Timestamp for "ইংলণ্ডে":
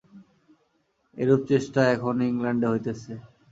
2.31-2.67